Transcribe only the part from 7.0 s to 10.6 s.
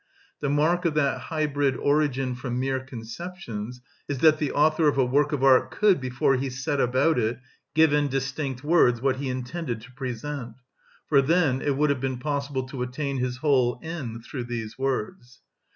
it, give in distinct words what he intended to present;